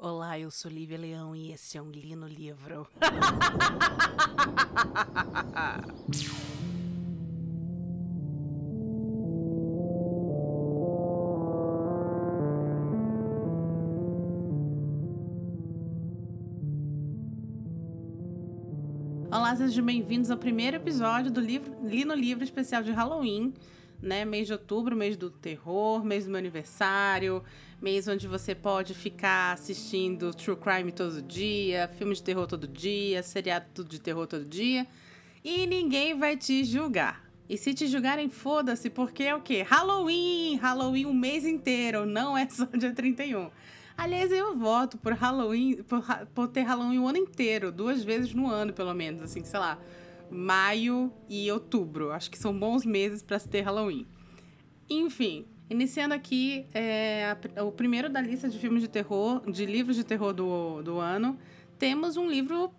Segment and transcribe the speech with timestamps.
[0.00, 2.86] Olá, eu sou Lívia Leão e esse é um Lino Livro.
[19.32, 23.52] Olá, sejam bem-vindos ao primeiro episódio do livro, Lino Livro especial de Halloween
[24.00, 24.24] né?
[24.24, 27.42] Mês de outubro, mês do terror, mês do meu aniversário,
[27.80, 33.22] mês onde você pode ficar assistindo true crime todo dia, filme de terror todo dia,
[33.22, 34.86] seriado de terror todo dia,
[35.44, 37.24] e ninguém vai te julgar.
[37.48, 39.62] E se te julgarem, foda-se, porque é o quê?
[39.62, 40.56] Halloween!
[40.56, 43.50] Halloween o mês inteiro, não é só dia 31.
[43.96, 48.48] Aliás, eu voto por Halloween, por, por ter Halloween o ano inteiro, duas vezes no
[48.48, 49.78] ano, pelo menos, assim, sei lá
[50.30, 52.10] maio e outubro.
[52.10, 54.06] Acho que são bons meses para se ter Halloween.
[54.88, 59.96] Enfim, iniciando aqui é, a, o primeiro da lista de filmes de terror, de livros
[59.96, 61.38] de terror do, do ano,
[61.78, 62.72] temos um livro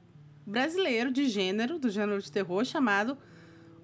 [0.46, 3.18] brasileiro de gênero, do gênero de terror, chamado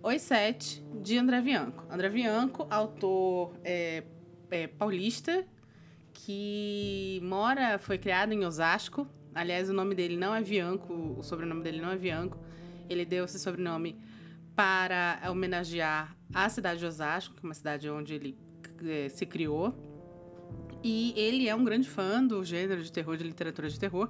[0.01, 1.85] Os Sete, de André Bianco.
[1.89, 4.03] André Bianco, autor é,
[4.49, 5.45] é, paulista,
[6.11, 9.07] que mora, foi criado em Osasco.
[9.33, 12.37] Aliás, o nome dele não é Bianco, o sobrenome dele não é Bianco.
[12.89, 13.99] Ele deu esse sobrenome
[14.55, 18.37] para homenagear a cidade de Osasco, que é uma cidade onde ele
[18.87, 19.73] é, se criou.
[20.83, 24.09] E ele é um grande fã do gênero de terror, de literatura de terror.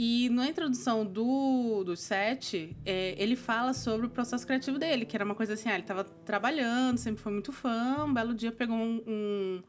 [0.00, 5.16] E na introdução do, do set, é, ele fala sobre o processo criativo dele, que
[5.16, 8.52] era uma coisa assim, ah, ele estava trabalhando, sempre foi muito fã, um belo dia
[8.52, 9.62] pegou um, um,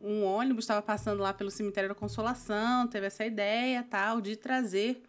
[0.00, 5.02] um ônibus, estava passando lá pelo cemitério da Consolação, teve essa ideia tal de trazer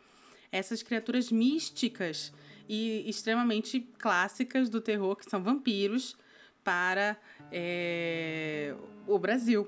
[0.53, 2.31] essas criaturas místicas
[2.69, 6.15] e extremamente clássicas do terror, que são vampiros,
[6.63, 7.17] para
[7.51, 8.75] é,
[9.07, 9.67] o Brasil.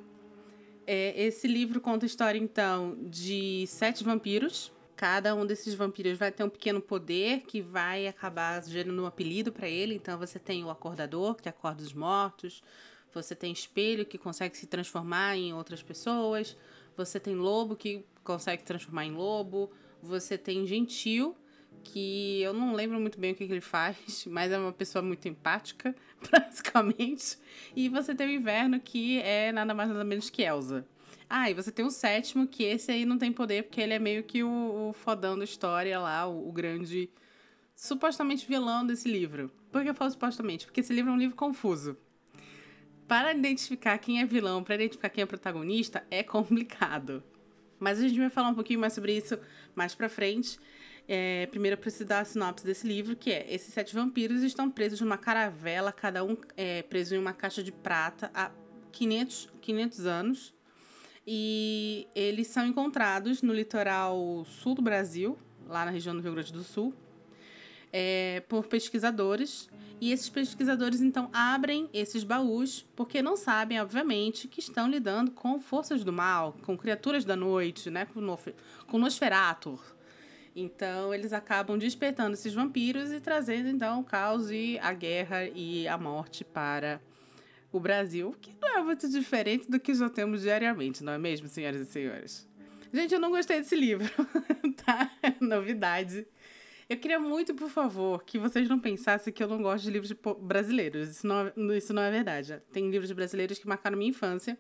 [0.86, 4.72] É, esse livro conta a história, então, de sete vampiros.
[4.96, 9.52] Cada um desses vampiros vai ter um pequeno poder que vai acabar gerando um apelido
[9.52, 9.96] para ele.
[9.96, 12.62] Então, você tem o acordador, que acorda os mortos.
[13.12, 16.56] Você tem espelho, que consegue se transformar em outras pessoas.
[16.96, 19.72] Você tem lobo, que consegue transformar em lobo.
[20.06, 21.36] Você tem Gentil,
[21.84, 25.02] que eu não lembro muito bem o que, que ele faz, mas é uma pessoa
[25.02, 25.96] muito empática,
[26.32, 27.38] basicamente.
[27.76, 30.86] E você tem o Inverno, que é nada mais nada menos que Elsa.
[31.28, 34.00] Ah, e você tem o sétimo, que esse aí não tem poder, porque ele é
[34.00, 37.10] meio que o, o fodão da história lá, o, o grande
[37.76, 39.52] supostamente vilão desse livro.
[39.72, 40.66] Por que eu falo supostamente?
[40.68, 41.98] Porque esse livro é um livro confuso.
[43.08, 47.24] Para identificar quem é vilão, para identificar quem é protagonista, é complicado.
[47.80, 49.38] Mas a gente vai falar um pouquinho mais sobre isso
[49.76, 50.60] mais pra frente.
[51.08, 54.70] É, primeiro eu preciso dar a sinopse desse livro, que é: esses sete vampiros estão
[54.70, 58.52] presos numa caravela, cada um é, preso em uma caixa de prata há
[58.92, 60.54] 500, 500 anos.
[61.28, 65.38] E eles são encontrados no litoral sul do Brasil,
[65.68, 66.94] lá na região do Rio Grande do Sul,
[67.98, 69.70] é, por pesquisadores.
[70.02, 75.58] E esses pesquisadores então abrem esses baús porque não sabem, obviamente, que estão lidando com
[75.62, 78.38] forças do mal, com criaturas da noite, né, com, no,
[78.88, 79.80] com Nosferatu.
[80.54, 85.88] Então eles acabam despertando esses vampiros e trazendo então o caos e a guerra e
[85.88, 87.00] a morte para
[87.72, 91.48] o Brasil, que não é muito diferente do que já temos diariamente, não é mesmo,
[91.48, 92.48] senhoras e senhores?
[92.94, 94.10] Gente, eu não gostei desse livro,
[94.86, 95.12] tá?
[95.40, 96.26] Novidade.
[96.88, 100.14] Eu queria muito, por favor, que vocês não pensassem que eu não gosto de livros
[100.40, 101.10] brasileiros.
[101.10, 102.62] Isso não, é, isso não é verdade.
[102.72, 104.58] Tem livros brasileiros que marcaram minha infância,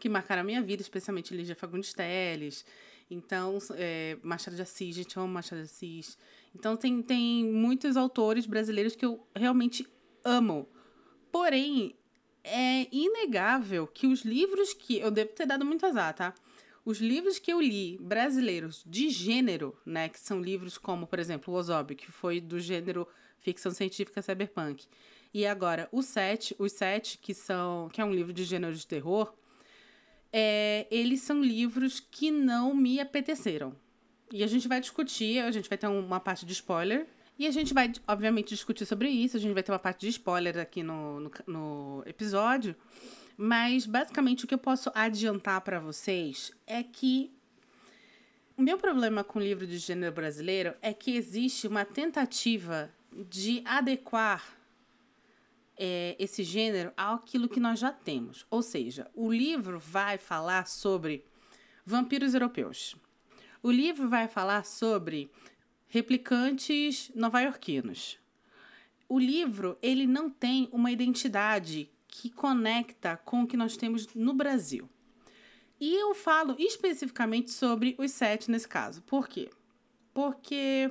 [0.00, 2.64] que marcaram a minha vida, especialmente Lígia Fagundes Telles.
[3.10, 6.16] Então, é, Machado de Assis, gente, eu amo Machado de Assis.
[6.54, 9.86] Então, tem, tem muitos autores brasileiros que eu realmente
[10.24, 10.66] amo.
[11.30, 11.94] Porém,
[12.42, 14.98] é inegável que os livros que.
[14.98, 16.34] Eu devo ter dado muito azar, tá?
[16.86, 21.52] Os livros que eu li brasileiros de gênero, né, que são livros como, por exemplo,
[21.52, 23.08] o Ozob, que foi do gênero
[23.40, 24.86] ficção científica cyberpunk,
[25.34, 28.86] e agora o Sete, os Sete, que são que é um livro de gênero de
[28.86, 29.34] terror,
[30.32, 33.74] é, eles são livros que não me apeteceram.
[34.32, 37.08] E a gente vai discutir, a gente vai ter uma parte de spoiler.
[37.38, 39.36] E a gente vai, obviamente, discutir sobre isso.
[39.36, 42.74] A gente vai ter uma parte de spoiler aqui no, no, no episódio.
[43.36, 47.30] Mas basicamente o que eu posso adiantar para vocês é que
[48.56, 53.62] o meu problema com o livro de gênero brasileiro é que existe uma tentativa de
[53.66, 54.56] adequar
[55.76, 58.46] é, esse gênero àquilo que nós já temos.
[58.50, 61.22] Ou seja, o livro vai falar sobre
[61.84, 62.96] vampiros europeus.
[63.62, 65.30] O livro vai falar sobre
[65.88, 68.18] replicantes nova-iorquinos.
[69.08, 74.32] O livro ele não tem uma identidade que conecta com o que nós temos no
[74.32, 74.88] Brasil.
[75.78, 79.02] E eu falo especificamente sobre os sete nesse caso.
[79.02, 79.50] Por quê?
[80.14, 80.90] Porque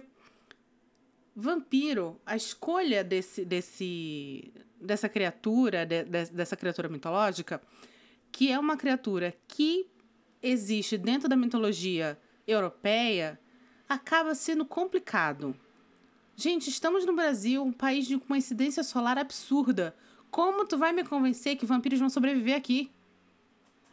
[1.36, 7.60] vampiro, a escolha desse, desse, dessa criatura, de, de, dessa criatura mitológica,
[8.32, 9.88] que é uma criatura que
[10.44, 13.40] existe dentro da mitologia europeia,
[13.90, 15.56] acaba sendo complicado.
[16.36, 19.96] Gente, estamos no Brasil, um país de uma incidência solar absurda.
[20.36, 22.92] Como tu vai me convencer que vampiros vão sobreviver aqui?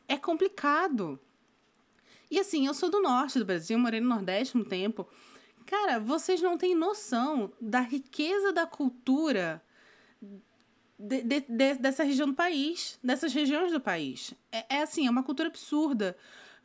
[0.09, 1.17] É complicado.
[2.29, 5.06] E assim, eu sou do norte do Brasil, morei no Nordeste um tempo.
[5.65, 9.62] Cara, vocês não têm noção da riqueza da cultura
[10.99, 14.35] de, de, de, dessa região do país, dessas regiões do país.
[14.50, 16.17] É, é assim, é uma cultura absurda.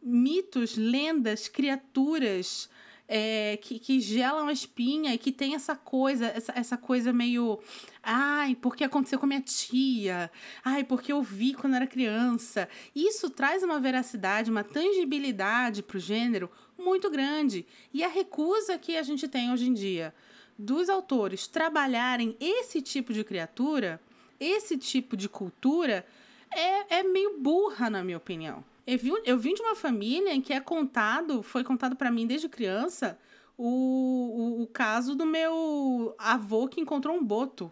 [0.01, 2.67] Mitos, lendas, criaturas,
[3.07, 7.59] é, que, que gelam a espinha e que tem essa coisa, essa, essa coisa meio.
[8.03, 10.29] Ai, porque aconteceu com minha tia.
[10.63, 12.67] Ai, porque eu vi quando era criança.
[12.95, 17.65] Isso traz uma veracidade, uma tangibilidade para o gênero muito grande.
[17.93, 20.13] E a recusa que a gente tem hoje em dia
[20.59, 24.01] dos autores trabalharem esse tipo de criatura,
[24.39, 26.05] esse tipo de cultura,
[26.51, 28.63] é, é meio burra, na minha opinião.
[28.87, 32.25] Eu, vi, eu vim de uma família em que é contado, foi contado para mim
[32.25, 33.19] desde criança,
[33.57, 37.69] o, o, o, caso do meu avô que encontrou um boto.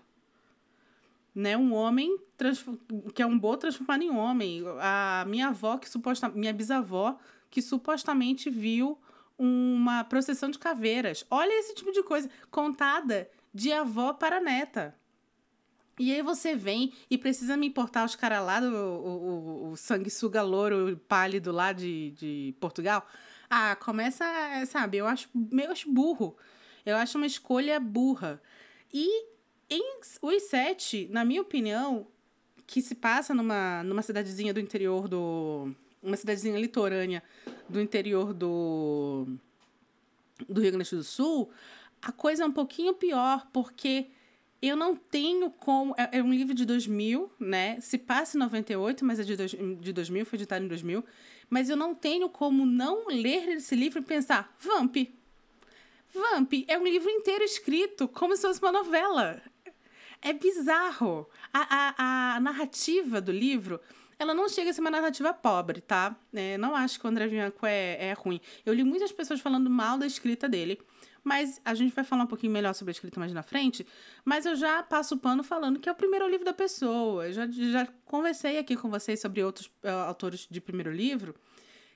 [1.33, 2.17] Né, um homem
[3.13, 4.63] que é um boto transformado em homem.
[4.79, 7.17] A minha avó, que suposta, minha bisavó,
[7.49, 8.97] que supostamente viu
[9.37, 11.25] uma procissão de caveiras.
[11.29, 14.95] Olha esse tipo de coisa contada de avó para neta.
[15.97, 19.77] E aí você vem e precisa me importar os caras lá do o, o, o
[19.77, 23.07] sanguessuga louro pálido lá de, de Portugal.
[23.49, 24.25] Ah, começa,
[24.65, 26.35] sabe, eu acho meio burro.
[26.85, 28.41] Eu acho uma escolha burra.
[28.93, 29.25] E
[29.69, 32.07] em Os Sete, na minha opinião,
[32.67, 35.73] que se passa numa, numa cidadezinha do interior do...
[36.03, 37.23] Uma cidadezinha litorânea
[37.67, 39.27] do interior do...
[40.49, 41.49] Do Rio Grande do Sul,
[42.01, 44.07] a coisa é um pouquinho pior, porque
[44.67, 45.93] eu não tenho como.
[45.97, 47.79] É, é, um livro de 2000, né?
[47.81, 51.03] Se passa em 98, mas é de, dois, de 2000, foi editado em 2000.
[51.49, 54.95] Mas eu não tenho como não ler esse livro e pensar: Vamp.
[56.13, 59.41] Vamp é um livro inteiro escrito como se fosse uma novela.
[60.21, 61.29] É bizarro.
[61.53, 63.79] A, a, a narrativa do livro
[64.17, 66.15] ela não chega a ser uma narrativa pobre, tá?
[66.33, 68.39] É, não acho que o André Bianco é, é ruim.
[68.65, 70.79] Eu li muitas pessoas falando mal da escrita dele
[71.25, 73.85] mas a gente vai falar um pouquinho melhor sobre a escrita mais na frente.
[74.23, 77.25] Mas eu já passo o pano falando que é o primeiro livro da pessoa.
[77.27, 81.33] Eu já, já conversei aqui com vocês sobre outros uh, autores de primeiro livro,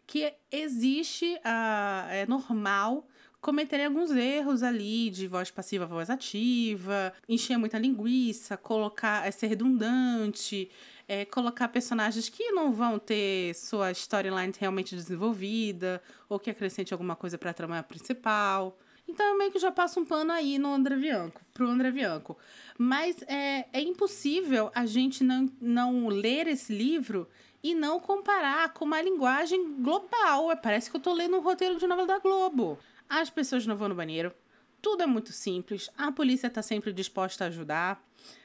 [0.07, 3.07] que existe, uh, é normal
[3.41, 9.47] cometerem alguns erros ali de voz passiva, voz ativa, encher muita linguiça, colocar, é, ser
[9.47, 10.69] redundante,
[11.07, 17.15] é, colocar personagens que não vão ter sua storyline realmente desenvolvida ou que acrescente alguma
[17.15, 18.77] coisa para a trama principal.
[19.09, 22.37] Então eu meio que já passo um pano aí no André Bianco, pro André Bianco.
[22.77, 27.27] Mas é, é impossível a gente não, não ler esse livro
[27.63, 30.51] e não comparar com uma linguagem global.
[30.51, 32.77] É, parece que eu tô lendo um roteiro de novela da Globo.
[33.09, 34.31] As pessoas não vão no banheiro,
[34.79, 37.99] tudo é muito simples, a polícia está sempre disposta a ajudar.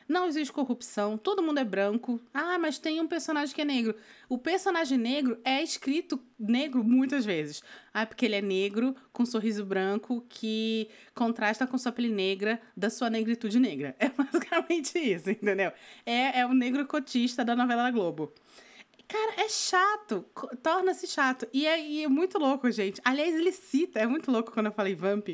[0.07, 2.21] Não existe corrupção, todo mundo é branco.
[2.33, 3.95] Ah, mas tem um personagem que é negro.
[4.29, 7.63] O personagem negro é escrito negro muitas vezes.
[7.93, 12.61] Ah, porque ele é negro, com um sorriso branco, que contrasta com sua pele negra,
[12.77, 13.97] da sua negritude negra.
[14.05, 15.73] É basicamente isso, entendeu?
[16.05, 18.33] É, é o negro cotista da novela da Globo.
[19.09, 20.25] Cara, é chato,
[20.63, 21.47] torna-se chato.
[21.53, 23.01] E é, e é muito louco, gente.
[23.05, 25.29] Aliás, ele cita, é muito louco quando eu falei Vamp,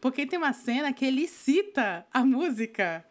[0.00, 3.04] porque tem uma cena que ele cita a música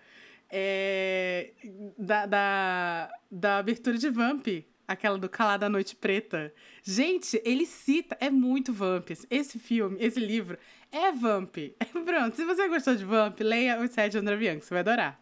[0.52, 1.52] é,
[1.98, 4.48] da, da, da abertura de Vamp,
[4.88, 6.54] aquela do Calada Noite Preta.
[6.84, 9.10] Gente, ele cita, é muito Vamp.
[9.30, 10.58] Esse filme, esse livro
[10.92, 11.56] é Vamp.
[12.06, 15.20] Pronto, se você gostou de Vamp, leia o Sete André Bianco, você vai adorar.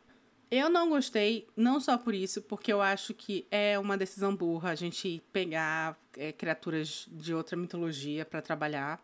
[0.51, 4.71] Eu não gostei, não só por isso, porque eu acho que é uma decisão burra
[4.71, 9.00] a gente pegar é, criaturas de outra mitologia para trabalhar.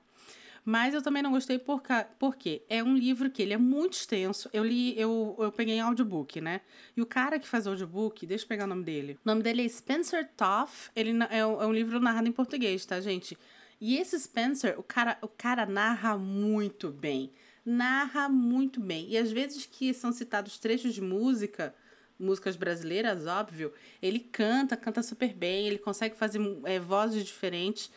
[0.65, 1.83] Mas eu também não gostei por
[2.17, 4.49] porque é um livro que ele é muito extenso.
[4.51, 6.61] Eu li, eu, eu peguei em audiobook, né?
[6.97, 9.19] E o cara que faz audiobook, deixa eu pegar o nome dele.
[9.23, 10.89] O nome dele é Spencer Toff.
[10.95, 13.37] Ele é um, é um livro narrado em português, tá, gente?
[13.79, 17.31] E esse Spencer, o cara, o cara narra muito bem.
[17.63, 19.07] Narra muito bem.
[19.11, 21.75] E às vezes que são citados trechos de música,
[22.17, 27.91] músicas brasileiras, óbvio, ele canta, canta super bem, ele consegue fazer é, vozes diferentes.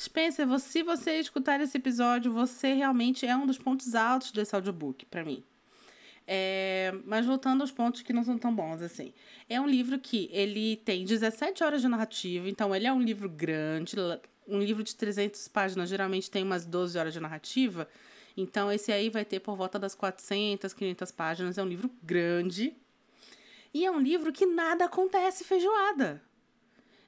[0.00, 5.04] Spencer, se você escutar esse episódio, você realmente é um dos pontos altos desse audiobook,
[5.04, 5.44] para mim.
[6.26, 9.12] É, mas voltando aos pontos que não são tão bons, assim.
[9.46, 13.28] É um livro que ele tem 17 horas de narrativa, então ele é um livro
[13.28, 13.94] grande,
[14.48, 17.86] um livro de 300 páginas geralmente tem umas 12 horas de narrativa.
[18.34, 21.58] Então, esse aí vai ter por volta das 400, 500 páginas.
[21.58, 22.74] É um livro grande.
[23.74, 26.22] E é um livro que nada acontece feijoada.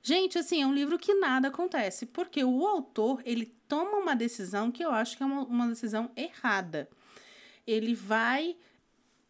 [0.03, 2.07] Gente, assim, é um livro que nada acontece.
[2.07, 6.11] Porque o autor, ele toma uma decisão que eu acho que é uma, uma decisão
[6.17, 6.89] errada.
[7.67, 8.57] Ele vai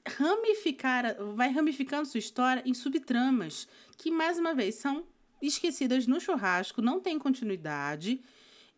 [0.06, 5.04] ramificar, vai ramificando sua história em subtramas que, mais uma vez, são
[5.40, 8.22] esquecidas no churrasco, não tem continuidade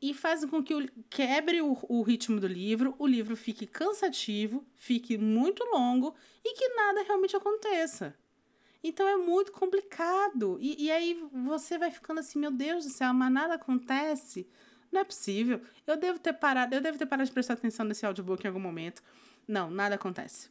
[0.02, 4.66] e fazem com que o, quebre o, o ritmo do livro, o livro fique cansativo,
[4.76, 8.14] fique muito longo e que nada realmente aconteça.
[8.84, 10.58] Então é muito complicado.
[10.60, 14.46] E, e aí você vai ficando assim, meu Deus do céu, mas nada acontece.
[14.92, 15.62] Não é possível.
[15.86, 18.60] Eu devo ter parado, eu devo ter parado de prestar atenção nesse audiobook em algum
[18.60, 19.02] momento.
[19.48, 20.50] Não, nada acontece.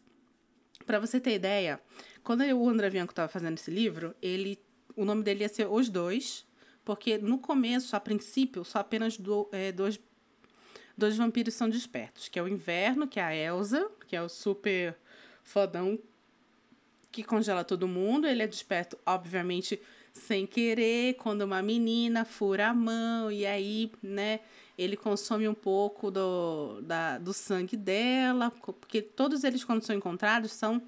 [0.83, 1.79] Para você ter ideia,
[2.23, 4.59] quando o André Bianco estava fazendo esse livro, ele,
[4.95, 6.43] o nome dele ia ser Os Dois,
[6.83, 9.99] porque no começo, a princípio, só apenas do, é, dois,
[10.97, 14.27] dois vampiros são despertos, que é o Inverno, que é a Elsa, que é o
[14.27, 14.97] super
[15.43, 15.99] fodão
[17.13, 18.27] que congela todo mundo.
[18.27, 19.79] Ele é desperto, obviamente,
[20.11, 24.41] sem querer, quando uma menina fura a mão e aí, né,
[24.77, 30.51] ele consome um pouco do, da, do sangue dela, porque todos eles, quando são encontrados,
[30.51, 30.81] são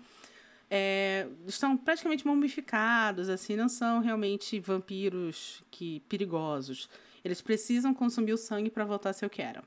[0.70, 6.90] é, estão praticamente mumificados, assim, não são realmente vampiros que perigosos.
[7.24, 9.64] Eles precisam consumir o sangue para voltar a ser o que eram.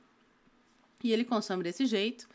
[1.02, 2.28] E ele consome desse jeito.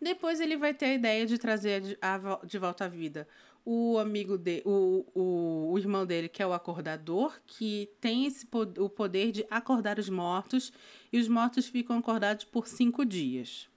[0.00, 1.98] Depois ele vai ter a ideia de trazer de,
[2.44, 3.26] de volta à vida
[3.64, 8.46] o amigo de, o, o, o irmão dele, que é o acordador, que tem esse,
[8.78, 10.72] o poder de acordar os mortos,
[11.12, 13.68] e os mortos ficam acordados por cinco dias.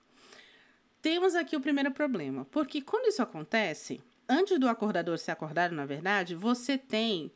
[1.02, 5.86] Temos aqui o primeiro problema, porque quando isso acontece, antes do acordador ser acordado, na
[5.86, 7.32] verdade, você tem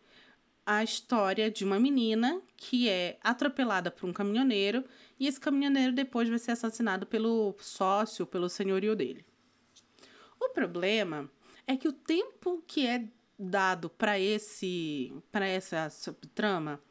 [0.66, 4.84] a história de uma menina que é atropelada por um caminhoneiro
[5.20, 9.26] e esse caminhoneiro depois vai ser assassinado pelo sócio, pelo senhorio dele.
[10.40, 11.30] O problema
[11.70, 13.06] é que o tempo que é
[13.38, 15.88] dado para esse para essa
[16.34, 16.82] trama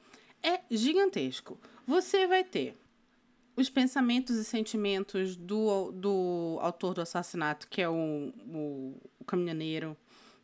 [0.40, 1.58] é gigantesco.
[1.84, 2.78] Você vai ter
[3.56, 9.96] os pensamentos e sentimentos do, do autor do assassinato, que é o, o, o caminhoneiro,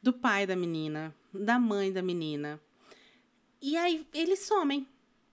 [0.02, 2.60] do pai da menina, da mãe da menina.
[3.62, 4.84] E aí eles somem.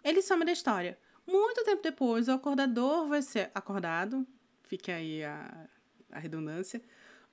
[0.04, 0.96] Eles somem da história.
[1.26, 4.28] Muito tempo depois, o acordador vai ser acordado.
[4.62, 5.68] Fica aí a,
[6.12, 6.80] a redundância.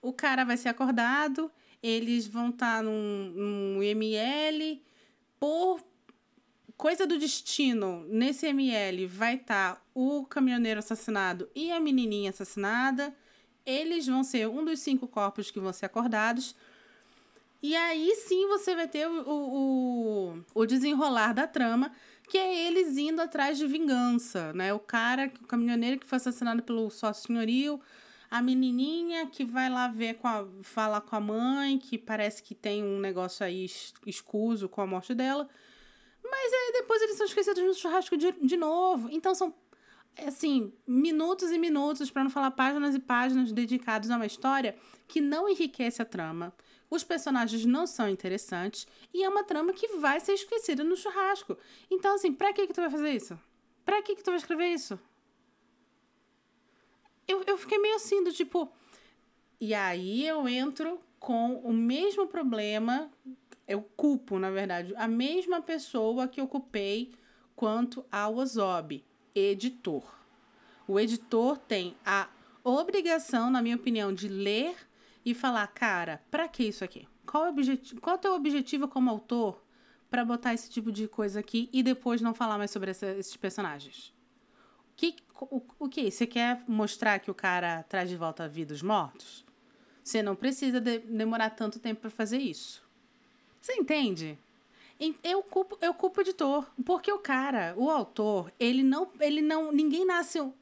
[0.01, 1.51] O cara vai ser acordado.
[1.83, 4.83] Eles vão estar tá num, num ML
[5.39, 5.81] por
[6.79, 13.15] coisa do destino, nesse ML vai estar tá o caminhoneiro assassinado e a menininha assassinada.
[13.67, 16.55] Eles vão ser um dos cinco corpos que vão ser acordados.
[17.61, 21.91] E aí sim você vai ter o, o, o desenrolar da trama,
[22.29, 24.73] que é eles indo atrás de vingança, né?
[24.73, 27.81] O cara, o caminhoneiro que foi assassinado pelo sócio senhorio,
[28.31, 32.55] a menininha que vai lá ver com a, falar com a mãe, que parece que
[32.55, 33.67] tem um negócio aí
[34.07, 35.49] escuso com a morte dela.
[36.23, 39.09] Mas aí depois eles são esquecidos no churrasco de, de novo.
[39.11, 39.55] Então são,
[40.27, 45.21] assim, minutos e minutos, para não falar páginas e páginas dedicados a uma história que
[45.21, 46.55] não enriquece a trama.
[46.91, 51.57] Os personagens não são interessantes e é uma trama que vai ser esquecida no churrasco.
[51.91, 53.39] Então, assim, pra que, que tu vai fazer isso?
[53.85, 54.99] Pra que, que tu vai escrever isso?
[57.29, 58.73] Eu, eu fiquei meio assim, do tipo.
[59.61, 63.11] E aí eu entro com o mesmo problema
[63.69, 67.13] eu culpo, na verdade, a mesma pessoa que ocupei
[67.55, 69.05] quanto ao Ozob,
[69.35, 70.03] editor.
[70.87, 72.29] O editor tem a
[72.65, 74.75] obrigação, na minha opinião, de ler
[75.23, 77.07] e falar, cara, para que isso aqui?
[77.27, 79.63] Qual é o objetivo, qual é o teu objetivo como autor
[80.09, 83.37] para botar esse tipo de coisa aqui e depois não falar mais sobre essa, esses
[83.37, 84.15] personagens?
[84.97, 85.15] Que,
[85.45, 86.11] o, o que?
[86.11, 89.45] Você quer mostrar que o cara traz de volta a vida os mortos?
[90.03, 92.83] Você não precisa de, demorar tanto tempo para fazer isso.
[93.61, 94.39] Você entende?
[95.23, 99.71] Eu culpo, eu culpo o editor, porque o cara, o autor, ele não, ele não,
[99.71, 100.53] ninguém nasce um,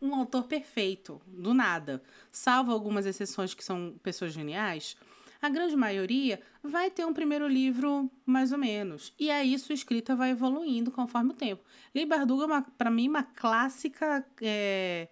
[0.00, 4.96] um autor perfeito do nada, salvo algumas exceções que são pessoas geniais.
[5.42, 9.12] A grande maioria vai ter um primeiro livro mais ou menos.
[9.18, 11.64] E aí sua escrita vai evoluindo conforme o tempo.
[11.92, 15.08] Lee Bardugo é, para mim, uma clássica é,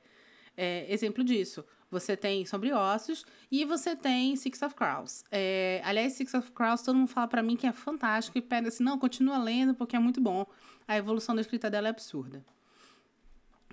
[0.56, 1.64] é, exemplo disso.
[1.90, 5.24] Você tem Sobre Ossos e você tem Six of Crows.
[5.32, 8.68] É, aliás, Six of Crows, todo mundo fala para mim que é fantástico e pega
[8.68, 10.46] assim, não, continua lendo porque é muito bom.
[10.86, 12.44] A evolução da escrita dela é absurda.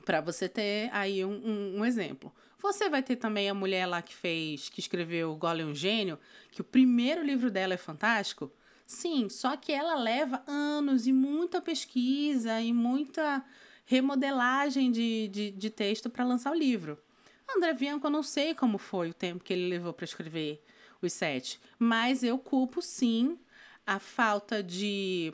[0.03, 2.33] Para você ter aí um, um, um, exemplo.
[2.59, 6.19] Você vai ter também a mulher lá que fez, que escreveu Golem Gênio,
[6.51, 8.51] que o primeiro livro dela é fantástico.
[8.85, 13.43] Sim, só que ela leva anos e muita pesquisa e muita
[13.85, 16.97] remodelagem de, de, de texto para lançar o livro.
[17.55, 20.61] André Bianco, eu não sei como foi o tempo que ele levou para escrever
[21.01, 23.37] os sete, mas eu culpo sim
[23.85, 25.33] a falta de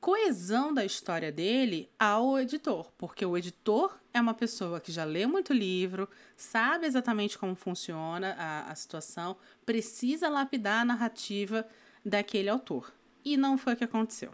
[0.00, 5.26] coesão da história dele ao editor, porque o editor é uma pessoa que já lê
[5.26, 9.36] muito livro, sabe exatamente como funciona a, a situação,
[9.66, 11.66] precisa lapidar a narrativa
[12.04, 12.92] daquele autor.
[13.24, 14.32] E não foi o que aconteceu.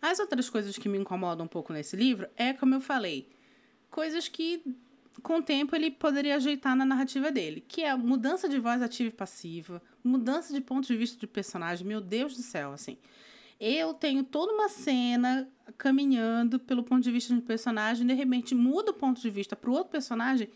[0.00, 3.28] As outras coisas que me incomodam um pouco nesse livro é, como eu falei,
[3.90, 4.62] coisas que
[5.22, 8.82] com o tempo ele poderia ajeitar na narrativa dele, que é a mudança de voz
[8.82, 12.98] ativa e passiva, mudança de ponto de vista de personagem, meu Deus do céu, assim.
[13.60, 18.54] Eu tenho toda uma cena caminhando pelo ponto de vista de um personagem, de repente
[18.54, 20.48] muda o ponto de vista para o outro personagem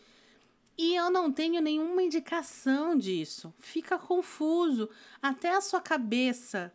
[0.79, 3.55] e eu não tenho nenhuma indicação disso.
[3.59, 4.91] Fica confuso.
[5.23, 6.73] Até a sua cabeça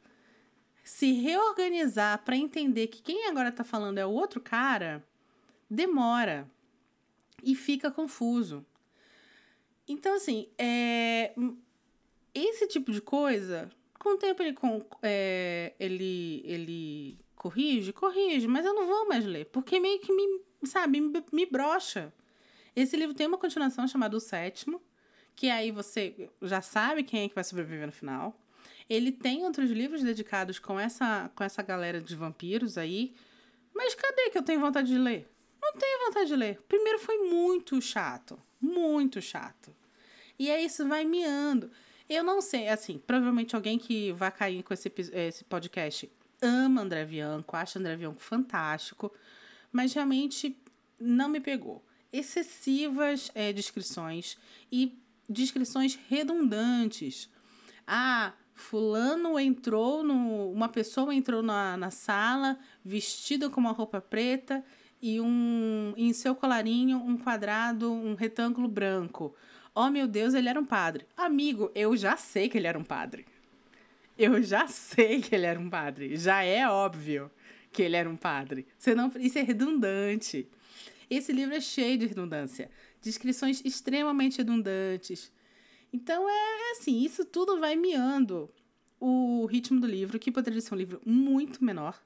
[0.83, 5.05] se reorganizar para entender que quem agora está falando é o outro cara,
[5.69, 6.49] demora
[7.43, 8.65] e fica confuso.
[9.87, 11.33] Então, assim, é...
[12.33, 13.69] esse tipo de coisa
[14.01, 19.23] com o tempo ele, com, é, ele, ele corrige, corrige, mas eu não vou mais
[19.23, 22.11] ler, porque meio que me, sabe, me, me brocha.
[22.75, 24.81] Esse livro tem uma continuação chamada O Sétimo,
[25.35, 28.35] que aí você já sabe quem é que vai sobreviver no final.
[28.89, 33.13] Ele tem outros livros dedicados com essa, com essa galera de vampiros aí,
[33.73, 35.29] mas cadê que eu tenho vontade de ler?
[35.61, 36.59] Não tenho vontade de ler.
[36.67, 39.75] Primeiro foi muito chato, muito chato.
[40.39, 41.71] E aí isso vai miando.
[42.13, 47.05] Eu não sei, assim, provavelmente alguém que vai cair com esse, esse podcast ama André
[47.05, 49.13] Bianco, acha André Bianco fantástico,
[49.71, 50.61] mas realmente
[50.99, 51.81] não me pegou.
[52.11, 54.37] Excessivas é, descrições
[54.69, 57.29] e descrições redundantes.
[57.87, 60.51] Ah, fulano entrou no.
[60.51, 64.65] Uma pessoa entrou na, na sala vestida com uma roupa preta
[65.01, 69.33] e um em seu colarinho um quadrado, um retângulo branco.
[69.73, 71.05] Oh, meu Deus, ele era um padre.
[71.15, 73.25] Amigo, eu já sei que ele era um padre.
[74.17, 76.17] Eu já sei que ele era um padre.
[76.17, 77.31] Já é óbvio
[77.71, 78.67] que ele era um padre.
[78.77, 80.47] Você não, isso é redundante.
[81.09, 82.69] Esse livro é cheio de redundância.
[83.01, 85.31] Descrições extremamente redundantes.
[85.93, 88.49] Então, é, é assim, isso tudo vai miando
[88.99, 91.99] o ritmo do livro, que poderia ser um livro muito menor,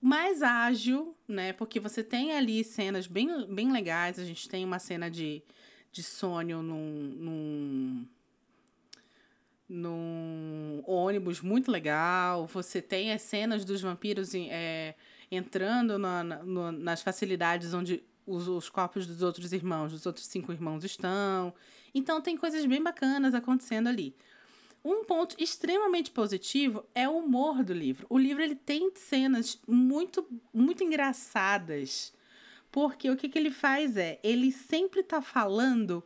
[0.00, 1.52] mais ágil, né?
[1.52, 4.18] Porque você tem ali cenas bem, bem legais.
[4.18, 5.42] A gente tem uma cena de
[5.96, 8.06] de sonho num, num,
[9.66, 12.46] num ônibus muito legal.
[12.48, 14.94] Você tem as cenas dos vampiros é,
[15.30, 20.52] entrando na, na, nas facilidades onde os, os corpos dos outros irmãos, dos outros cinco
[20.52, 21.54] irmãos estão.
[21.94, 24.14] Então tem coisas bem bacanas acontecendo ali.
[24.84, 28.06] Um ponto extremamente positivo é o humor do livro.
[28.10, 32.12] O livro ele tem cenas muito muito engraçadas
[32.76, 36.04] porque o que, que ele faz é, ele sempre tá falando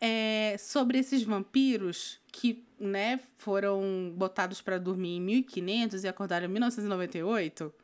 [0.00, 6.50] é, sobre esses vampiros que, né, foram botados para dormir em 1500 e acordaram em
[6.50, 7.74] 1998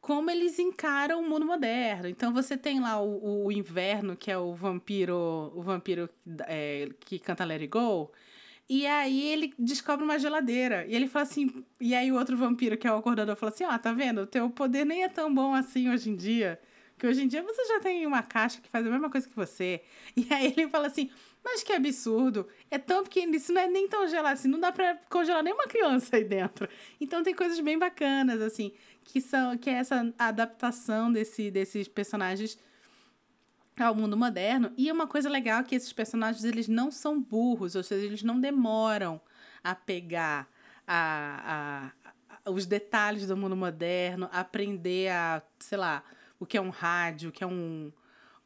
[0.00, 2.08] como eles encaram o mundo moderno.
[2.08, 6.08] Então você tem lá o, o inverno, que é o vampiro, o vampiro
[6.46, 8.10] é, que canta Let It Go.
[8.66, 10.86] E aí ele descobre uma geladeira.
[10.86, 11.62] E ele fala assim.
[11.78, 14.22] E aí o outro vampiro, que é o acordador, fala assim: Ó, oh, tá vendo?
[14.22, 16.58] O teu poder nem é tão bom assim hoje em dia.
[16.98, 19.36] Que hoje em dia você já tem uma caixa que faz a mesma coisa que
[19.36, 19.80] você.
[20.16, 21.10] E aí ele fala assim:
[21.44, 22.48] Mas que absurdo!
[22.70, 25.52] É tão pequeno, isso não é nem tão gelado assim, não dá pra congelar nem
[25.52, 26.68] uma criança aí dentro.
[27.00, 28.72] Então tem coisas bem bacanas, assim,
[29.04, 32.58] que são que é essa adaptação desse, desses personagens
[33.78, 34.72] ao mundo moderno.
[34.76, 38.22] E uma coisa legal é que esses personagens eles não são burros, ou seja, eles
[38.22, 39.20] não demoram
[39.62, 40.48] a pegar
[40.86, 42.08] a, a,
[42.46, 46.02] a os detalhes do mundo moderno, aprender a, sei lá,
[46.38, 47.92] o que é um rádio, o que é um,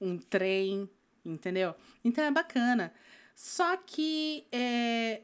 [0.00, 0.88] um trem,
[1.24, 1.74] entendeu?
[2.05, 2.92] Então é bacana.
[3.35, 5.22] Só que é,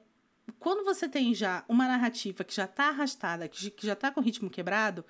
[0.58, 4.50] quando você tem já uma narrativa que já está arrastada, que, já está com ritmo
[4.50, 5.04] quebrado,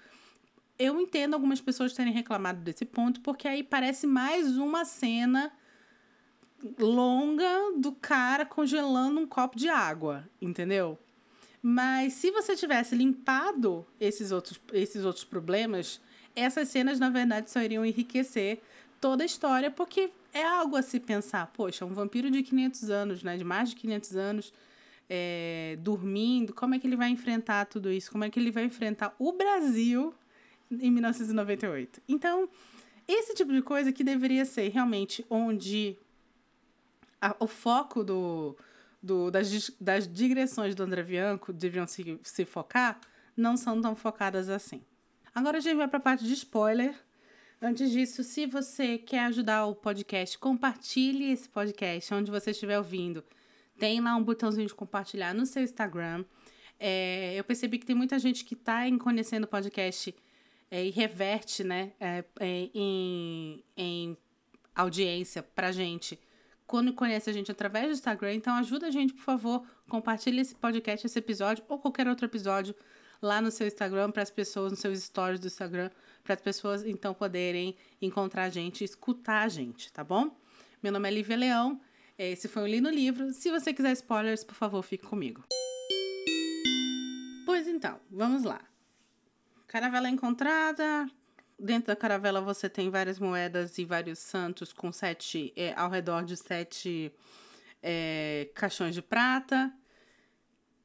[0.79, 5.53] eu entendo algumas pessoas terem reclamado desse ponto, porque aí parece mais uma cena
[6.79, 10.99] longa do cara congelando um copo de água, entendeu?
[11.63, 16.01] Mas se você tivesse limpado esses outros, esses outros problemas
[16.39, 18.61] essas cenas, na verdade, só iriam enriquecer
[19.01, 21.47] toda a história, porque é algo a se pensar.
[21.49, 23.37] Poxa, um vampiro de 500 anos, né?
[23.37, 24.53] De mais de 500 anos,
[25.09, 28.11] é, dormindo, como é que ele vai enfrentar tudo isso?
[28.11, 30.15] Como é que ele vai enfrentar o Brasil
[30.71, 32.03] em 1998?
[32.09, 32.49] Então,
[33.07, 35.97] esse tipo de coisa que deveria ser realmente onde
[37.21, 38.57] a, o foco do,
[39.03, 43.01] do, das, das digressões do André Bianco deviam se, se focar,
[43.37, 44.83] não são tão focadas assim.
[45.39, 46.93] Agora a gente vai para a parte de spoiler.
[47.63, 53.23] Antes disso, se você quer ajudar o podcast, compartilhe esse podcast onde você estiver ouvindo.
[53.79, 56.25] Tem lá um botãozinho de compartilhar no seu Instagram.
[56.77, 60.13] É, eu percebi que tem muita gente que está conhecendo o podcast
[60.73, 64.17] é, e reverte né, é, é, em, em
[64.75, 66.19] audiência pra gente
[66.67, 68.35] quando conhece a gente através do Instagram.
[68.35, 72.75] Então ajuda a gente, por favor, compartilhe esse podcast, esse episódio ou qualquer outro episódio
[73.21, 75.91] lá no seu Instagram para as pessoas, nos seus stories do Instagram,
[76.23, 80.37] para as pessoas então poderem encontrar a gente escutar a gente, tá bom?
[80.83, 81.81] Meu nome é Lívia Leão,
[82.19, 83.33] esse foi o Lino Livro.
[83.33, 85.45] Se você quiser spoilers, por favor, fique comigo.
[87.47, 88.61] Pois então, vamos lá.
[89.67, 91.09] Caravela encontrada.
[91.59, 96.25] Dentro da caravela você tem várias moedas e vários santos com sete, é, ao redor
[96.25, 97.13] de sete
[97.83, 99.73] é, caixões de prata.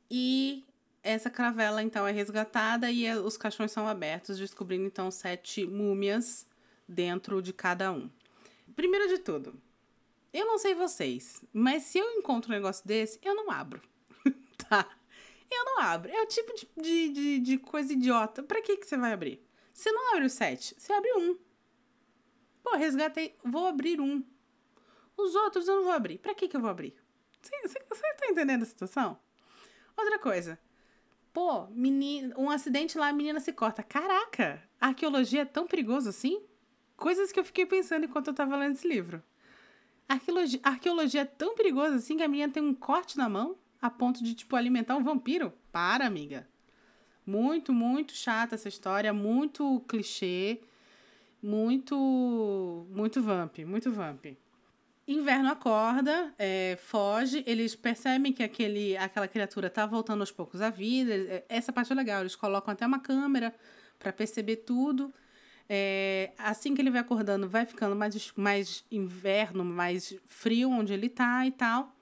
[0.10, 0.64] E
[1.04, 6.48] essa caravela então é resgatada e é, os caixões são abertos, descobrindo então sete múmias
[6.88, 8.10] dentro de cada um.
[8.76, 9.54] Primeiro de tudo,
[10.34, 13.82] eu não sei vocês, mas se eu encontro um negócio desse, eu não abro.
[14.70, 14.90] tá?
[15.52, 16.10] Eu não abro.
[16.12, 18.42] É o tipo de, de, de, de coisa idiota.
[18.42, 19.46] Pra que, que você vai abrir?
[19.74, 21.38] Você não abre o sete, você abre um.
[22.64, 24.24] Pô, resgatei, vou abrir um.
[25.18, 26.18] Os outros eu não vou abrir.
[26.18, 26.96] Pra que, que eu vou abrir?
[27.42, 29.20] Você, você, você tá entendendo a situação?
[29.96, 30.58] Outra coisa,
[31.34, 33.82] Pô, menina, um acidente lá, a menina se corta.
[33.82, 36.40] Caraca, a arqueologia é tão perigoso assim?
[36.96, 39.22] Coisas que eu fiquei pensando enquanto eu tava lendo esse livro.
[40.08, 43.58] A arqueologia, arqueologia é tão perigosa assim que a menina tem um corte na mão
[43.82, 45.52] a ponto de, tipo, alimentar um vampiro?
[45.72, 46.48] Para, amiga.
[47.26, 50.62] Muito, muito chata essa história, muito clichê,
[51.42, 54.26] muito, muito vamp, muito vamp.
[55.06, 60.70] Inverno acorda, é, foge, eles percebem que aquele, aquela criatura tá voltando aos poucos à
[60.70, 61.14] vida.
[61.14, 63.54] É, essa parte é legal, eles colocam até uma câmera
[64.00, 65.14] para perceber tudo.
[65.68, 71.10] É, assim que ele vai acordando, vai ficando mais, mais inverno, mais frio onde ele
[71.10, 71.94] tá e tal.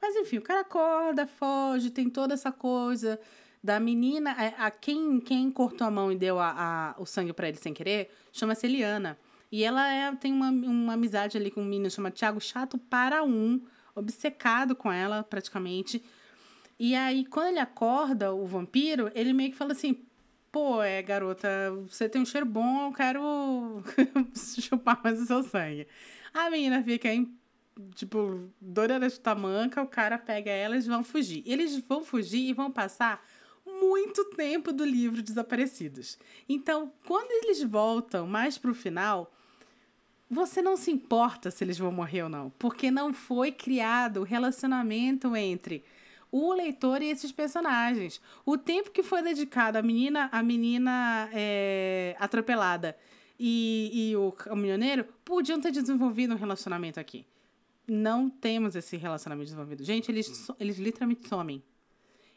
[0.00, 3.18] Mas enfim, o cara acorda, foge, tem toda essa coisa
[3.64, 4.34] da menina.
[4.36, 7.48] A, é, a quem, quem cortou a mão e deu a, a o sangue para
[7.48, 9.18] ele sem querer chama-se Eliana.
[9.50, 13.24] E ela é, tem uma, uma amizade ali com um menino chamado Thiago Chato para
[13.24, 13.60] um,
[13.94, 16.02] obcecado com ela, praticamente.
[16.78, 20.02] E aí, quando ele acorda, o vampiro, ele meio que fala assim:
[20.50, 21.48] pô, é, garota,
[21.88, 23.82] você tem um cheiro bom, eu quero
[24.60, 25.86] chupar mais o seu sangue.
[26.32, 27.08] A menina fica,
[27.94, 31.42] tipo, doida de tamanca, o cara pega ela e eles vão fugir.
[31.44, 33.24] Eles vão fugir e vão passar
[33.66, 36.18] muito tempo do livro Desaparecidos.
[36.48, 39.32] Então, quando eles voltam mais pro final,
[40.30, 44.22] você não se importa se eles vão morrer ou não, porque não foi criado o
[44.22, 45.82] relacionamento entre
[46.30, 48.20] o leitor e esses personagens.
[48.46, 52.96] O tempo que foi dedicado à menina, a menina é, atropelada
[53.36, 57.26] e, e o caminhoneiro podiam ter desenvolvido um relacionamento aqui.
[57.88, 59.82] Não temos esse relacionamento desenvolvido.
[59.82, 61.60] Gente, eles, eles literalmente somem.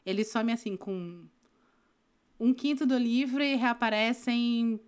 [0.04, 1.28] Eles somem assim com
[2.40, 4.80] um quinto do livro e reaparecem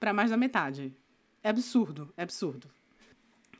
[0.00, 0.92] para mais da metade.
[1.42, 2.68] É absurdo, é absurdo.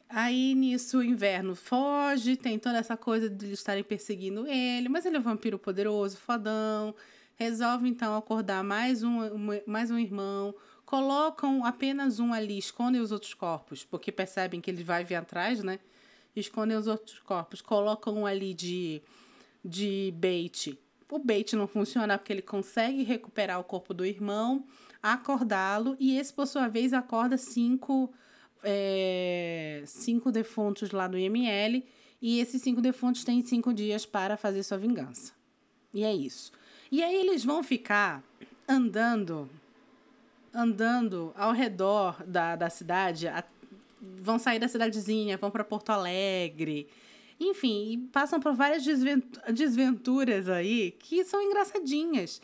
[0.09, 5.17] Aí nisso o inverno foge, tem toda essa coisa de estarem perseguindo ele, mas ele
[5.17, 6.95] é um vampiro poderoso, fodão.
[7.35, 9.19] Resolve então acordar mais um,
[9.67, 14.85] mais um irmão, colocam apenas um ali, escondem os outros corpos, porque percebem que ele
[14.85, 15.81] vai vir atrás, né?
[16.37, 19.03] Escondem os outros corpos, colocam um ali de,
[19.65, 20.79] de bait.
[21.11, 24.65] O bait não funciona porque ele consegue recuperar o corpo do irmão,
[25.03, 28.13] acordá-lo e esse, por sua vez, acorda cinco,
[28.63, 31.85] é, cinco defuntos lá do IML
[32.21, 35.33] e esses cinco defuntos têm cinco dias para fazer sua vingança.
[35.93, 36.53] E é isso.
[36.91, 38.23] E aí eles vão ficar
[38.69, 39.51] andando,
[40.55, 43.43] andando ao redor da, da cidade, a,
[44.01, 46.89] vão sair da cidadezinha, vão para Porto Alegre,
[47.41, 48.85] enfim, passam por várias
[49.53, 52.41] desventuras aí que são engraçadinhas.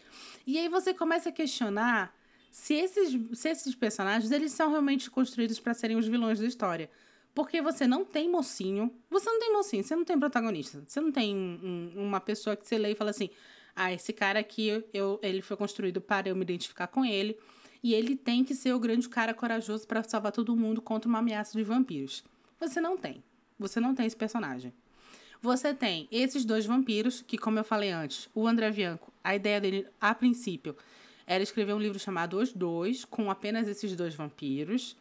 [0.47, 2.13] E aí você começa a questionar
[2.51, 6.91] se esses, se esses personagens eles são realmente construídos para serem os vilões da história.
[7.35, 11.13] Porque você não tem mocinho, você não tem mocinho, você não tem protagonista, você não
[11.13, 13.31] tem um, uma pessoa que você lê e fala assim:
[13.77, 17.39] ah, esse cara aqui, eu, ele foi construído para eu me identificar com ele,
[17.81, 21.21] e ele tem que ser o grande cara corajoso para salvar todo mundo contra uma
[21.21, 22.25] ameaça de vampiros.
[22.59, 23.23] Você não tem.
[23.57, 24.73] Você não tem esse personagem.
[25.41, 29.61] Você tem esses dois vampiros, que, como eu falei antes, o André Bianco, a ideia
[29.61, 30.77] dele, a princípio,
[31.29, 34.97] era escrever um livro chamado Os Dois, com apenas esses dois vampiros.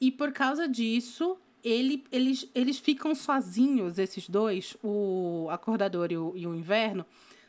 [0.00, 6.32] E por causa disso, ele, eles, eles ficam sozinhos, esses dois, o Acordador e o,
[6.36, 7.04] e o Inverno,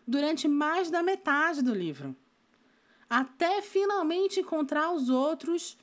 [0.08, 2.16] durante mais da metade do livro.
[3.08, 5.78] Até finalmente encontrar os outros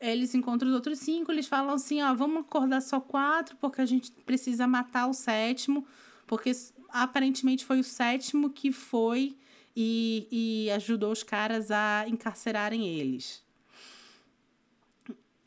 [0.00, 3.86] eles encontram os outros cinco, eles falam assim, ó, vamos acordar só quatro, porque a
[3.86, 5.86] gente precisa matar o sétimo,
[6.26, 6.50] porque
[6.88, 9.36] aparentemente foi o sétimo que foi
[9.76, 13.42] e, e ajudou os caras a encarcerarem eles.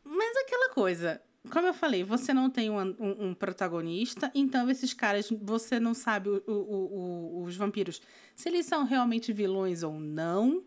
[0.04, 4.94] Mas aquela coisa, como eu falei, você não tem um, um, um, protagonista, então esses
[4.94, 8.02] caras, você não sabe o, o, o, os vampiros
[8.36, 10.64] se eles são realmente vilões ou não.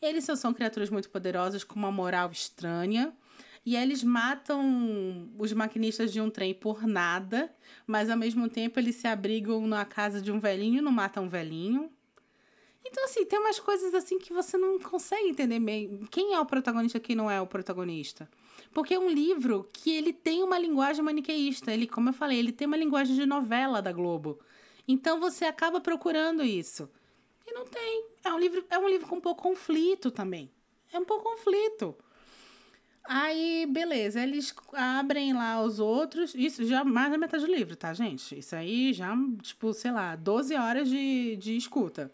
[0.00, 3.12] Eles só são criaturas muito poderosas com uma moral estranha.
[3.64, 7.54] E eles matam os maquinistas de um trem por nada,
[7.86, 11.24] mas ao mesmo tempo eles se abrigam na casa de um velhinho e não matam
[11.24, 11.88] um velhinho.
[12.84, 16.00] Então, assim, tem umas coisas assim que você não consegue entender bem.
[16.10, 18.28] Quem é o protagonista quem não é o protagonista.
[18.72, 21.72] Porque é um livro que ele tem uma linguagem maniqueísta.
[21.72, 24.40] Ele, como eu falei, ele tem uma linguagem de novela da Globo.
[24.86, 26.90] Então você acaba procurando isso.
[27.46, 28.06] E não tem.
[28.24, 30.50] É um livro, é um livro com um pouco conflito também.
[30.92, 31.96] É um pouco conflito.
[33.04, 36.34] Aí, beleza, eles abrem lá os outros.
[36.34, 38.38] Isso já mais da metade do livro, tá, gente?
[38.38, 42.10] Isso aí já, tipo, sei lá, 12 horas de, de escuta.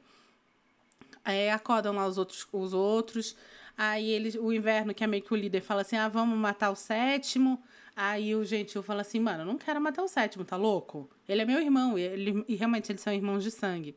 [1.29, 3.37] Aí acordam lá os outros, os outros.
[3.77, 6.71] Aí eles, o inverno, que é meio que o líder, fala assim: ah, vamos matar
[6.71, 7.63] o sétimo.
[7.95, 11.11] Aí o gentil fala assim: mano, eu não quero matar o sétimo, tá louco?
[11.29, 13.95] Ele é meu irmão, ele, e realmente eles são irmãos de sangue.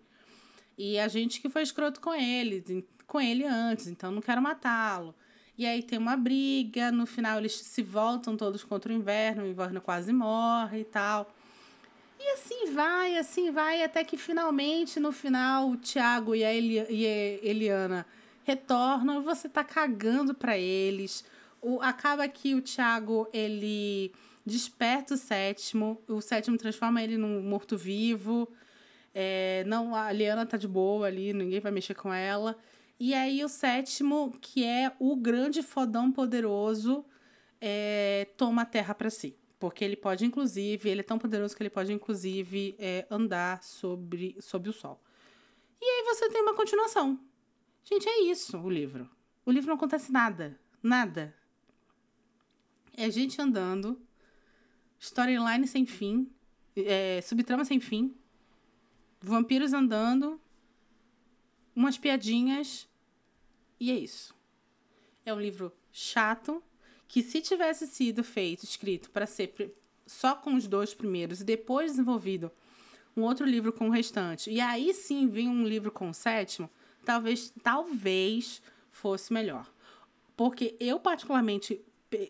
[0.77, 5.15] E a gente que foi escroto com ele, com ele antes, então não quero matá-lo.
[5.57, 9.47] E aí tem uma briga, no final eles se voltam todos contra o inverno, o
[9.47, 11.33] inverno quase morre e tal.
[12.23, 16.75] E assim vai, assim vai, até que finalmente, no final, o Tiago e a, Eli
[16.87, 18.05] e a Eliana
[18.43, 21.25] retornam e você tá cagando para eles.
[21.59, 24.11] O, acaba que o Tiago, ele
[24.45, 28.47] desperta o sétimo, o sétimo transforma ele num morto-vivo.
[29.15, 32.55] É, não, a Eliana tá de boa ali, ninguém vai mexer com ela.
[32.99, 37.03] E aí o sétimo, que é o grande fodão poderoso,
[37.59, 39.40] é, toma a terra para si.
[39.61, 44.35] Porque ele pode, inclusive, ele é tão poderoso que ele pode, inclusive, é, andar sobre,
[44.41, 44.99] sobre o sol.
[45.79, 47.23] E aí você tem uma continuação.
[47.83, 49.07] Gente, é isso o livro.
[49.45, 50.59] O livro não acontece nada.
[50.81, 51.35] Nada.
[52.97, 54.01] É gente andando,
[54.99, 56.33] storyline sem fim,
[56.75, 58.17] é, subtrama sem fim,
[59.21, 60.41] vampiros andando,
[61.75, 62.89] umas piadinhas
[63.79, 64.35] e é isso.
[65.23, 66.63] É um livro chato
[67.11, 69.75] que se tivesse sido feito, escrito para ser
[70.07, 72.49] só com os dois primeiros e depois desenvolvido
[73.17, 76.69] um outro livro com o restante, e aí sim vir um livro com o sétimo,
[77.03, 79.69] talvez talvez fosse melhor.
[80.37, 81.81] Porque eu particularmente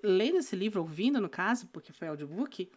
[0.01, 2.67] lendo esse livro, ouvindo no caso, porque foi audiobook,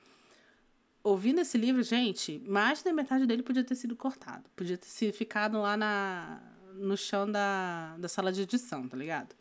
[1.02, 4.44] ouvindo esse livro, gente, mais da metade dele podia ter sido cortado.
[4.54, 6.38] Podia ter sido ficado lá na,
[6.74, 9.34] no chão da, da sala de edição, tá ligado?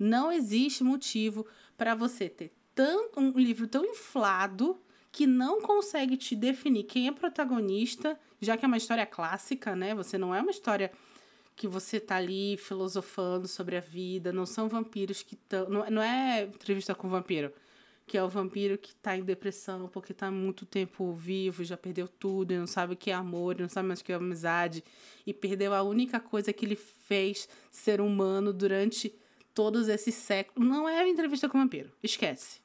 [0.00, 4.80] Não existe motivo para você ter tanto, um livro tão inflado
[5.12, 9.94] que não consegue te definir quem é protagonista, já que é uma história clássica, né?
[9.94, 10.90] Você não é uma história
[11.54, 15.68] que você tá ali filosofando sobre a vida, não são vampiros que estão.
[15.68, 17.52] Não, não é entrevista com vampiro
[18.10, 22.08] que é o vampiro que tá em depressão porque tá muito tempo vivo, já perdeu
[22.08, 24.82] tudo, e não sabe o que é amor, não sabe mais o que é amizade,
[25.24, 29.14] e perdeu a única coisa que ele fez ser humano durante
[29.60, 30.66] todos esses séculos.
[30.66, 32.60] Não é entrevista com o vampiro, esquece.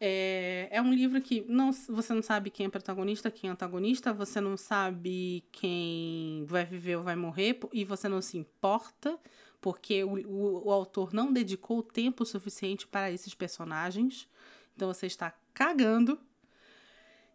[0.00, 4.12] É, é um livro que não, você não sabe quem é protagonista, quem é antagonista,
[4.12, 9.18] você não sabe quem vai viver ou vai morrer, e você não se importa,
[9.60, 14.28] porque o, o, o autor não dedicou tempo suficiente para esses personagens.
[14.76, 16.16] Então você está cagando.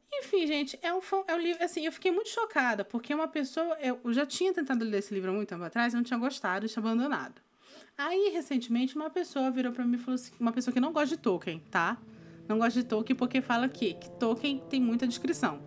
[0.09, 1.61] Enfim, gente, é um, é um livro.
[1.61, 3.77] Assim, eu fiquei muito chocada, porque uma pessoa.
[3.81, 6.65] Eu já tinha tentado ler esse livro há muito tempo atrás, eu não tinha gostado
[6.65, 7.48] e tinha abandonado.
[7.99, 11.17] Aí, recentemente, uma pessoa virou para mim e falou assim: uma pessoa que não gosta
[11.17, 11.97] de Tolkien, tá?
[12.47, 15.59] Não gosta de Tolkien porque fala que, que Tolkien tem muita descrição.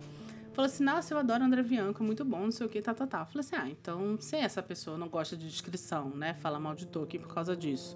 [0.51, 2.91] Falou assim: nossa, eu adoro André Bianco, é muito bom, não sei o que, tá,
[2.91, 3.23] tá, tá.
[3.23, 6.33] falei assim: ah, então se essa pessoa não gosta de descrição, né?
[6.33, 7.95] Fala mal de Tolkien por causa disso.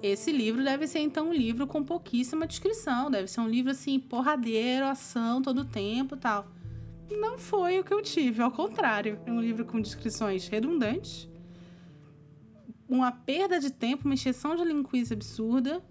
[0.00, 3.98] Esse livro deve ser então um livro com pouquíssima descrição, deve ser um livro assim,
[3.98, 6.46] porradeiro, ação todo tempo tal.
[7.10, 9.18] Não foi o que eu tive, ao contrário.
[9.26, 11.28] É um livro com descrições redundantes,
[12.90, 15.82] uma perda de tempo, uma encheção de linguiça absurda.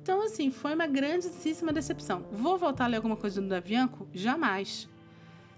[0.00, 2.24] Então, assim, foi uma grandíssima decepção.
[2.30, 4.08] Vou voltar a ler alguma coisa do Davianco?
[4.14, 4.88] Jamais.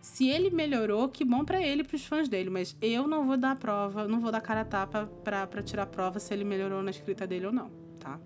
[0.00, 3.36] Se ele melhorou, que bom para ele e pros fãs dele, mas eu não vou
[3.36, 6.90] dar prova, não vou dar cara a tapa pra tirar prova se ele melhorou na
[6.90, 8.18] escrita dele ou não, tá?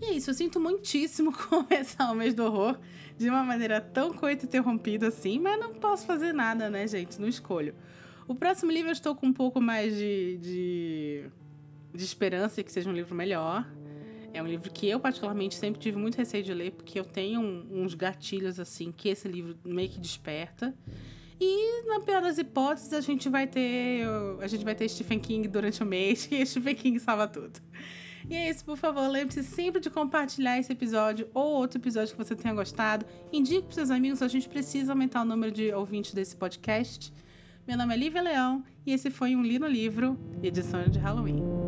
[0.00, 2.76] E é isso, eu sinto muitíssimo começar o mês do horror
[3.16, 7.20] de uma maneira tão coito interrompida assim, mas não posso fazer nada, né, gente?
[7.20, 7.72] Não escolho.
[8.26, 11.24] O próximo livro eu estou com um pouco mais de, de,
[11.94, 13.66] de esperança que seja um livro melhor.
[14.34, 17.40] É um livro que eu, particularmente, sempre tive muito receio de ler, porque eu tenho
[17.40, 20.74] um, uns gatilhos, assim, que esse livro meio que desperta.
[21.38, 24.06] E, na pior das hipóteses, a gente vai ter.
[24.40, 27.60] A gente vai ter Stephen King durante o mês, e Stephen King salva tudo.
[28.30, 32.24] E é isso, por favor, lembre-se sempre de compartilhar esse episódio ou outro episódio que
[32.24, 33.04] você tenha gostado.
[33.32, 37.12] Indique para seus amigos, a gente precisa aumentar o número de ouvintes desse podcast.
[37.66, 41.61] Meu nome é Lívia Leão e esse foi um Li no Livro, edição de Halloween.